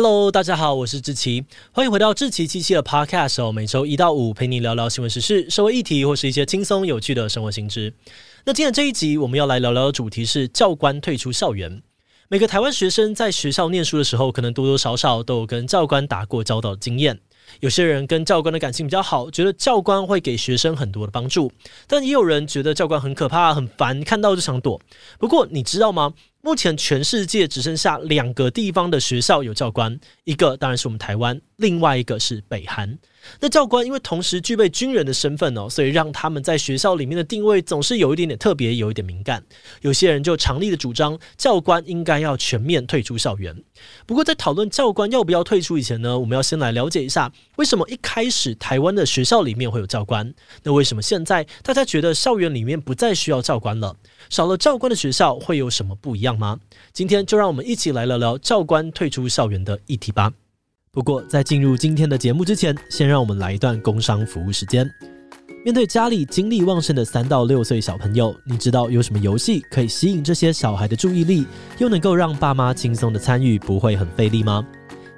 [0.00, 3.50] Hello，大家好，我是志奇，欢迎回到志奇七七的 Podcast 哦。
[3.50, 7.92] 每周一到五陪你聊聊新闻时事、社会议题，或是一些轻松有趣的生活新知。
[8.44, 11.82] 那今天这一集我们要来聊聊的主题是教官退出校园。
[12.28, 17.18] 每个台湾学生在学校念书的时候，可能多多少少都有跟教官打过交道的经验。
[17.58, 21.50] 有些人跟教官的感情比较好，觉得教官会给学生很多的帮助，
[21.88, 24.80] 但也有人觉得教官很可怕、很烦，看到就想躲。
[25.18, 26.14] 不过你知道吗？
[26.48, 32.98] 目前全世界只剩下两个地方的学校有教官，一个当然是我们台湾，另外一个是北韩。
[33.38, 39.44] 那教官因为同时具备军人的身份哦，所以让他们在学校里面的定位总是有一点点特别，有一点敏感。
[39.82, 43.54] 有些人就强力的主张教官应该要全面退出校园。
[44.06, 50.32] 不过在讨论教官要不要退出以前呢，我们要先来了解一下为什么一开始台湾的学校里面会有教官？
[50.62, 53.94] 那为什么现在大家觉得校园里面不再需要教官了？
[54.30, 56.58] 少了教官的学校会有什么不一样吗？
[56.92, 60.32] 今天就让我们一起来聊聊教官退出校园的议题吧。
[60.90, 64.90] 不过，在进入今天的节目之前，先让我们来一段工商服务时间。
[65.64, 71.46] 面对家里精力旺盛的三到六岁小朋友，你知道有什么游戏可以吸引这些小孩的注意力，
[71.78, 74.66] 又能够让爸妈轻松的参与，不会很费力吗？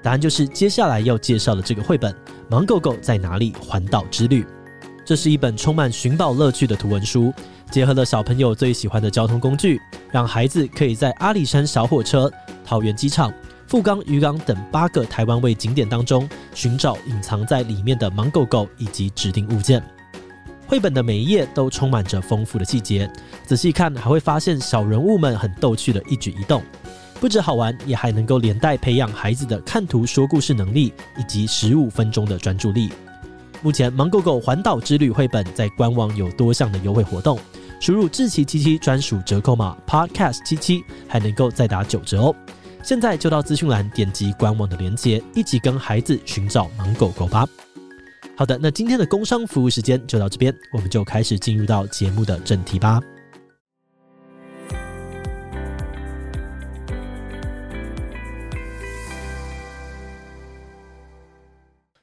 [0.02, 2.12] 答案就是接下来要介绍的这个绘本
[2.48, 3.52] 《芒狗狗在哪里？
[3.60, 4.42] 环岛之旅》。
[5.04, 7.32] 这是一本充满寻宝乐趣的图文书，
[7.70, 12.30] 结合了小朋友最喜欢的交通工具，让孩子可以在阿里山小火车、
[12.64, 13.32] 桃园机场。
[13.66, 19.80] 富冈渔港等八个台湾位景点当中，寻找隐藏在里面的芒狗狗以及指定物件。
[20.66, 23.08] 绘本的每一页都充满着丰富的细节，
[23.46, 26.60] 仔细看还会发现小人物们很逗趣的一举一动。
[27.20, 32.90] 不止好玩，也还能够连带培养孩子的看图说故事能力以及十五分钟的专注力。
[33.62, 37.38] 目前，芒狗狗环岛之旅绘本在官网有多项的优惠活动，
[37.80, 42.36] 输入志祺七七专属折扣码 Podcast 七七，还能够再打九折哦。
[42.84, 47.48] 现在就到资讯栏点击官网的链接，一起跟孩子寻找芒狗狗吧。
[48.36, 53.00] 好的，那今天的工商服务时间就到这边，我们就开始进入到节目的正题吧。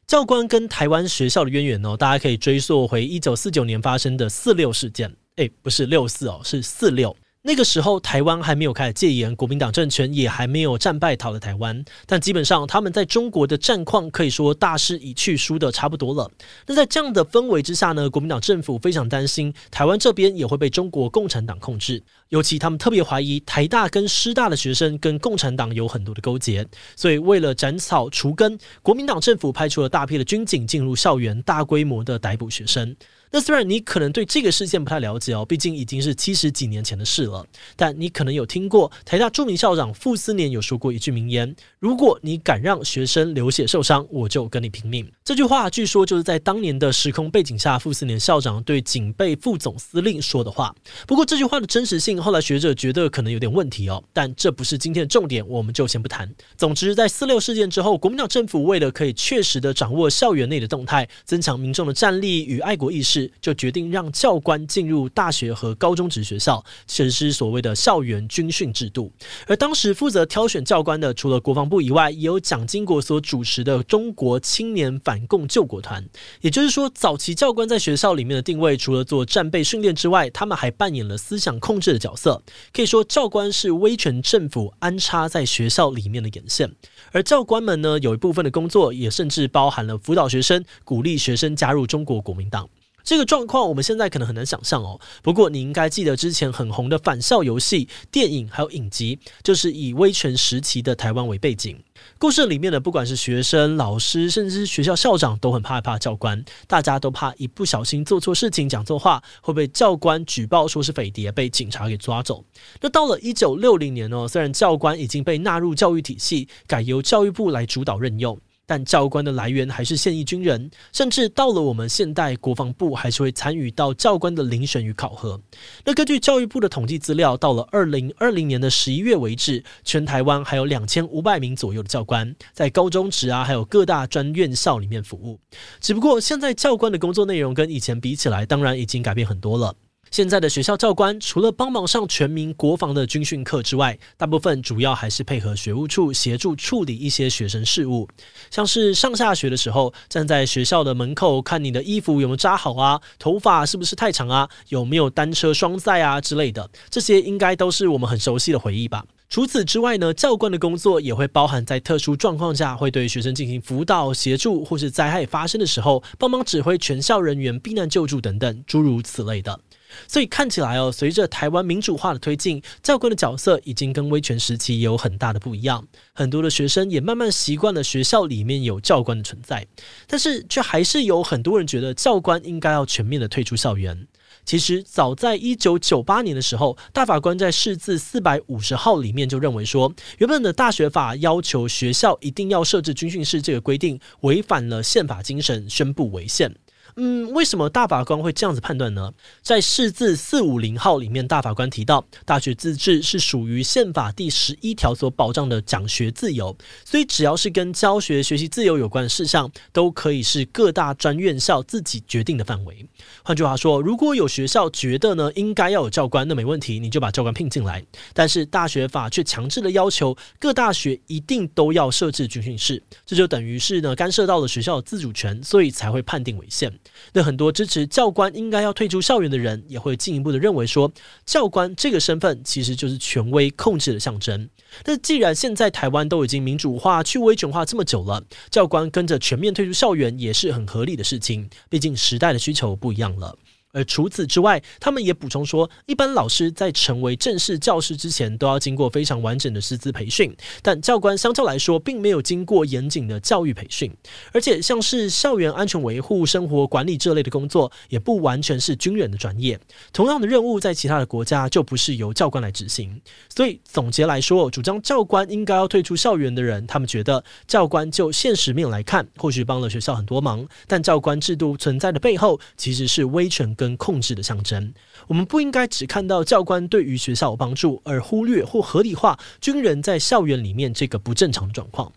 [0.08, 5.16] 教官跟台湾学校的渊源哦，大家可以追溯回一九四九年发生的四六事件。
[5.38, 7.16] 诶，不是六四哦，是四六。
[7.44, 11.86] 那个时候，台湾还没有开始戒严，国民党政权也还没有战败逃了台湾。
[12.06, 16.30] 但基本上，他们在中国的战况可以说大势已去，输的差不多了。
[16.66, 22.04] 那在这样的氛围之下呢，国民党政府非常担心台湾这边也会被中国共产党控制。
[22.30, 32.96] 尤其他们特别怀疑台大跟师大的学生跟共产党有很多的勾结，所以为了斩草除根，国民党政府派出了大批的军警进入校园，大规模的逮捕学生。
[33.30, 37.46] 那虽然你可能对这个事件不太了解哦，毕竟已经是七十几年前的事了，
[37.76, 50.74] 但你可能有听过台大著名校长傅斯年有说过一句名言：“如果你敢让学生流血受伤，我就跟你拼命。”这句话据说就是在当年的时空背景下，傅斯年校长对警备副总司令说的话。
[51.06, 54.04] 不过这句话的真实性，后来学者觉得可能有点问题哦。
[54.14, 56.32] 但这不是今天的重点，我们就先不谈。
[56.58, 63.32] 总之，在四六事件之后，国民党政府为了可以确实的掌握校园内的动态，增强民众的战力与爱国意识。
[63.42, 69.12] 就决定让教官进入大学和高中职学校实施所谓的校园军训制度，
[69.46, 76.04] 而当时负责挑选教官的，除了国防部以外，也有蒋经国所主持的中国青年反共救国团。
[76.42, 82.42] 也就是说，早期教官在学校里面的定位，除了做战备训练之外，他们还扮演了思想控制的角角色。
[82.72, 86.74] 可以说，教官是威权政府安插在学校里面的眼线。
[87.12, 92.70] 而教官们呢，有一部分的工作也甚至包含了辅导学生，鼓励学生加入中国国民党。
[93.08, 95.00] 这个状况我们现在可能很难想象哦。
[95.24, 101.82] 不过你应该记得之前很红的返校游戏、电影还有影集，就是以威权时期的台湾为背景。
[102.20, 106.44] 故事里面的不管是学生、老师，甚至是学校校长，都很怕怕教官。
[106.68, 112.44] 大家都怕一不小心做错事情、讲错话，会被教官举报说是匪谍，被警察给抓走。
[112.82, 118.38] 那到了一九六零年哦，虽然教官已经被纳入教育体系，改由教育部来主导任用。
[118.68, 125.40] 但教官的来源还是现役军人，甚至到了我们现代，国防部还是会参与到教官的遴选与考核。
[125.86, 135.40] 那根据教育部的统计资料，到了二零二零年的十一月为止，全台湾还有两千五百名左右的教官在高中职啊，还有各大专院校里面服务。
[135.80, 139.74] 只不过现在教官的工作内容跟以前比起来，当然已经改变很多了。
[140.12, 148.08] 现在的学校教官除了帮忙上全民国防的军训课之外，大部分主要还是配合学务处协助处理一些学生事务，
[148.50, 159.06] 像是上下学的时候，站在学校的门口看你的衣服有没有扎好啊，头发是不是太长啊，有没有单车双载啊之类的，这些应该都是我们很熟悉的回忆吧。
[159.30, 169.60] 除此之外呢，教官的工作也会包含在特殊状况下，会对学生进行辅导、协助，或是灾害发生的时候，帮忙指挥全校人员避难救助等等，诸如此类的。
[170.08, 175.88] 所以看起来哦，随着台湾民主化的推进，教官的角色已经跟威权时期有很大的不一样。
[176.14, 179.66] 很多的学生也慢慢习惯了学校里面有教官的存在，
[180.08, 184.08] 但是却还是有很多人觉得教官应该要全面的退出校园。
[184.46, 196.56] 其实早在一九九八年的时候，大法官在释字四百五十号里面就认为说，原本的大学法要求学校一定要设置军训室这个规定，违反了宪法精神，宣布违宪。
[197.00, 199.14] 嗯，为什么大法官会这样子判断呢？
[199.44, 212.84] 在释字四五零号里面，大法官提到，大学自治是属于宪法第十一条所保障的讲学自由，所以只要是跟教学、学习自由有关的事项，都可以是各大专院校自己决定的范围。
[213.22, 217.86] 换句话说，如果有学校觉得呢，应该要有教官，那没问题，你就把教官聘进来。
[218.16, 226.74] 但是大学法却强制的要求各大学一定都要设置军训室，这就等于是呢干涉到了学校的自主权，所以才会判定违宪。
[227.14, 230.92] 那很多支持教官应该要退出校园的人，也会进一步的认为说，
[231.26, 234.50] 教官这个身份其实就是权威控制的象征。
[234.86, 241.50] 那既然现在台湾都已经民主化、去威权化这么久了，教官跟着全面退出校园也是很合理的事情。
[241.70, 243.38] 毕竟时代的需求不一样了。
[243.78, 250.36] 而除此之外，他们也补充说，一般老师在成为正式教师之前，都要经过非常完整的师资培训。
[250.64, 253.96] 但教官相较来说，并没有经过严谨的教育培训，
[254.34, 259.60] 而且像是校园安全维护、生活管理这类的工作，也不完全是军人的专业。
[259.94, 263.00] 同样的任务，在其他的国家就不是由教官来执行。
[263.30, 274.74] 所以总结来说，主张教官应该要退出校园的人，他们觉得教官就现实面来看，或许帮了学校很多忙，但教官制度存在的背后，其实是威权跟控制的象征，
[275.08, 281.92] 我们不应该只看到教官对于学校有帮助，而忽略或合理化军人在校园里面这个不正常的状况。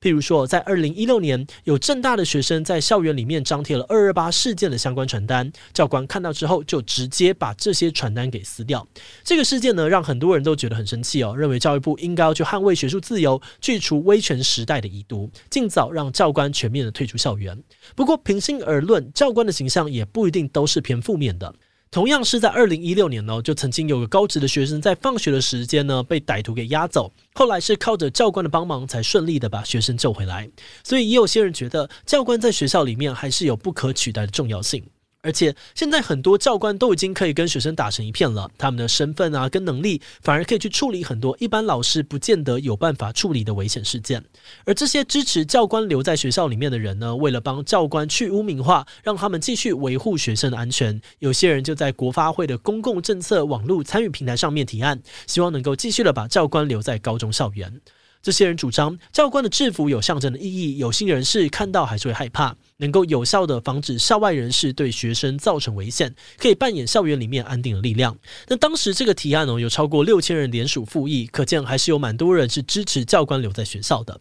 [0.00, 8.86] 譬如说，在二零一六年，有正大的学生在校园里面张贴了二二八事件的相关传单，教官看到之后就直接把这些传单给撕掉。
[9.24, 17.62] 这个事件呢，让很多人都觉得很生气哦，认为教育部应该要去捍卫学术自由，去除威权时代的遗毒，尽早让教官全面的退出校园。
[17.94, 21.54] 不过，平心而论，教官的形象也不一定都是偏负面的。
[21.90, 30.50] 同样是在二零一六年呢，就曾经有个高职的学生在放学的时间呢被歹徒给押走，后来是靠着教官的帮忙才顺利的把学生救回来。
[30.84, 34.84] 所以也有些人觉得教官在学校里面还是有不可取代的重要性。
[35.26, 44.24] 而且现在很多教官都已经可以跟学生打成一片了，他们的身份啊跟能力反而可以去处理很多一般老师不见得有办法处理的危险事件。
[44.64, 57.80] 而这些支持教官留在学校里面的人呢，为了帮教官去污名化，让他们继续维护学生的安全，有些人就在国发会的公共政策网络参与平台上面提案，希望能够继续的把教官留在高中校园。
[58.26, 68.18] 这些人主张教官的制服有象征的意义，有心人士看到还是会害怕，能够有效的防止校外人士对学生造成危险，可以扮演校园里面安定的力量。
[68.48, 74.20] 那当时这个提案呢，有超过六千人联署复议，可见还是有蛮多人是支持教官留在学校的。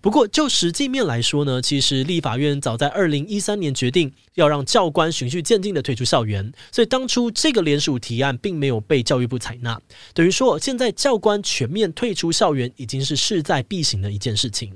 [0.00, 9.80] 不过，就实际面来说呢，其实立法院早在二零一三年决定要让教官循序渐进的退出校园，所以当初这个联署提案并没有被教育部采纳。
[10.12, 14.72] 等于说，现在教官全面退出校园已经是势在必行的一件事情。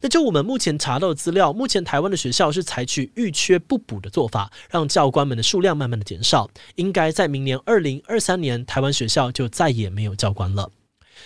[0.00, 6.48] 那就我们目前查到的资料，目前台湾的学校是采取遇缺不补的做法，让教官们的数量慢慢的减少。
[6.76, 10.70] 应该在明年二零二三年，台湾学校就再也没有教官了。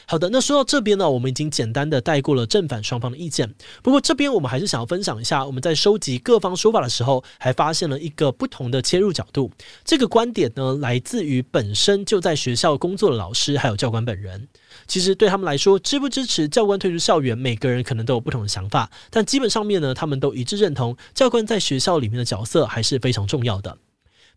[0.06, 3.54] 好的，那说到这边呢，我们已经简单的带过了正反双方的意见。
[3.82, 9.50] 不过这边我们还是想要分享一下，我们在收集各方说法的时候，还发现了一个不同的切入角度。
[9.84, 14.48] 这个观点呢，来自于本身就在学校工作的老师还有教官本人。
[14.86, 18.90] 其实对他们来说，支不支持教官退出校园，每个人可能都有不同的想法。
[19.10, 23.78] 但基本上面呢，他们都一致认同，教官在学校里面的角色还是非常重要的。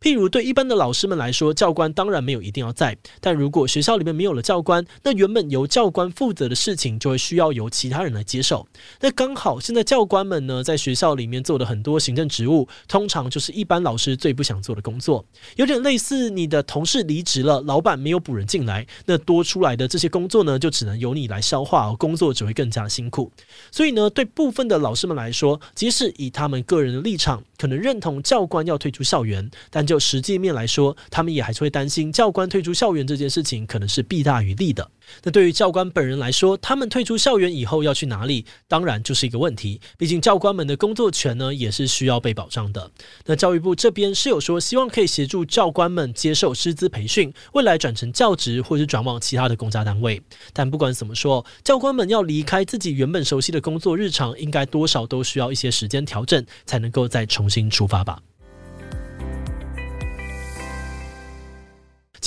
[0.02, 2.98] 譬如，对一般的老师们来说，教官当然没有一定要在。
[3.20, 8.68] 但如果学校里面没有了教官，那原本由教官负责的事情就会需要由其他人来接手。
[9.02, 15.26] 那刚好现在教官们呢，在学校里面做的很多行政职务，通常就是一般老师最不想做的工作，
[15.58, 23.32] 有点类似你的同事离职了，老板没有补人进来，那多出来的这些工作呢，就只能由你来消化，工作只会更加辛苦。
[23.72, 34.90] 所以呢，对部分的老师们来说，即使以他们个人的立场，可能认同教官要退出校园，但就实际面来说，他们也还是会担心教官退出校园这件事情可能是弊大于利的。
[35.24, 39.80] 那对于教官本人来说，他们退出校园以后要去哪里，当然就是一个问题。
[39.98, 42.92] 毕竟教官们的工作权呢，也是需要被保障的。
[43.26, 50.22] 那教育部这边是有说，希望可以协助教官们接受师资培训，未来转成教职或是转往其他的公家单位。
[50.54, 58.20] 但不管怎么说，教官们要离开自己原本熟悉的工作日常，应该多少都需要一些时间调整，才能够再重新出发吧。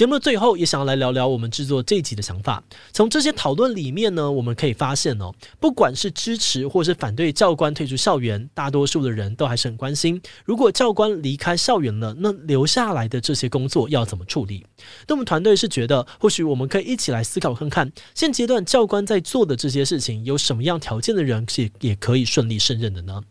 [0.02, 2.61] 节目的最后，也想要来聊聊我们制作这一集的想法。
[2.92, 14.66] 从这些讨论里面呢，我们可以发现哦，不管是支持或是反对教官退出校园，大多数的人都还是很关心，如果教官离开校园了，那留下来的这些工作要怎么处理？
[15.06, 23.23] 那我们团队是觉得，或许我们可以一起来思考看看，现阶段教官在做的这些事情，有什么样条件的人是也可以顺利胜任的呢？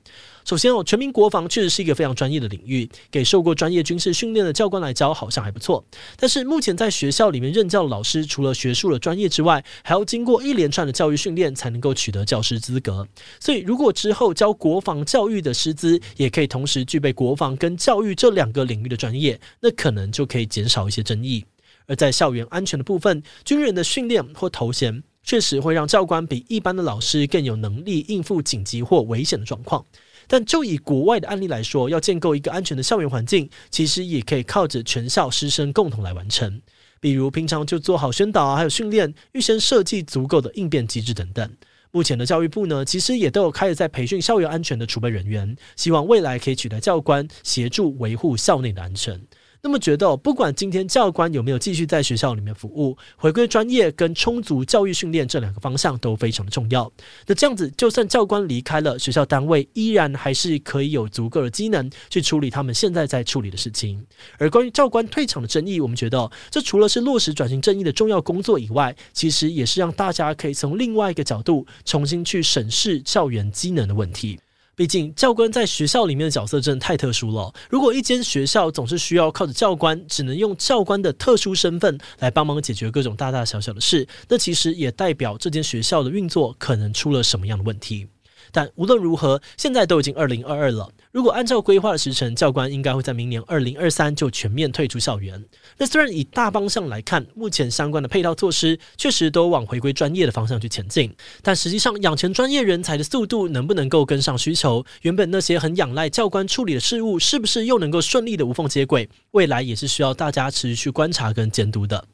[0.44, 5.84] 首先哦，全民国防确实是一个非常专业的领域，给受过专业军事训练的教官来教好像还不错。
[6.18, 13.08] 但是目前在学校里面任教的老师，除了学术的专业之外，还要经过一连串的教育训练才能够取得教师资格。
[13.40, 21.46] 所以如果之后教国防教育的师资也可以同时具备国防跟教育这两个领域的专业，那可能就可以减少一些争议。
[21.88, 29.86] 而在校园安全的部分，军人的训练或头衔确实会让教官比一般的老师更有能力应付紧急或危险的状况。
[30.32, 36.62] 但就以国外的案例来说，要建构一个安全的校园环境，其实也可以靠着全校师生共同来完成。
[37.02, 41.52] 比如平常就做好宣导，还有训练，预先设计足够的应变机制等等。
[41.92, 49.22] 目前的教育部呢，其实也都有开始在培训校园安全的储备人员，希望未来可以取代教官，协助维护校内的安全。
[49.64, 56.92] 那么觉得，不管今天教官有没有继续在学校里面服务，回归专业跟充足教育训练这两个方向都非常的重要。
[57.28, 64.04] 那这样子，就算教官离开了学校单位，依然还是可以有足够的机能去处理他们现在在处理的事情。
[64.40, 74.40] 而关于教官退场的争议，我们觉得这除了是落实转型正义的重要工作以外，其实也是让大家可以从另外一个角度重新去审视校园机能的问题。
[74.82, 77.54] 毕竟教官在学校里面的角色真的太特殊了。
[77.70, 88.08] 如果一间学校总是需要靠着教官，只能用教官的特殊身份来帮忙解决各种大大小小的事，那其实也代表这间学校的运作可能出了什么样的问题。
[88.52, 90.90] 但无论如何，现在都已经二零二二了。
[91.12, 95.44] 如果按照规划的时程，教官应该会在明年二零二三就全面退出校园。
[95.78, 104.86] 那虽然以大方向来看，目前相关的配套措施确实都往回归专业的方向去前进，但实际上养成专业人才的速度能不能够跟上需求？
[105.02, 109.10] 原本那些很仰赖教官处理的事务，是不是又能够顺利的无缝接轨？
[109.32, 112.06] 未来也是需要大家持续去观察跟监督的。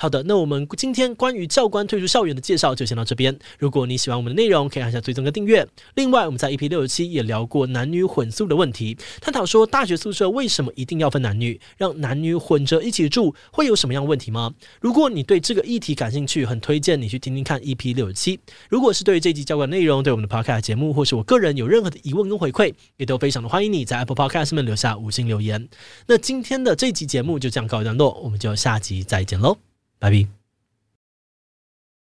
[0.00, 3.38] 好的，那我们今天关于教官退出校园的介绍就先到这边。
[3.58, 5.68] 如果你喜欢我们的内容，可以按下追踪跟订阅。
[5.94, 14.54] 另外，我们在 EP 六十七也聊过男女混宿的问题，探讨说大学宿舍为什么一定要分男女，让男女混着一起住会有什么样的问题吗？
[14.80, 18.40] 如果你对这个议题感兴趣，很推荐你去听听看 EP 六十七。
[18.70, 25.68] 如果是对于这集教官内容，对我们的 Podcast 节目，或是我个人有任何的疑问跟回馈，也都非常的欢迎你在 Apple Podcast 上面留下五星留言。
[26.06, 29.69] 那今天的这集节目就这样告一段落，我们就下集再见喽。
[30.00, 30.39] Bye bye.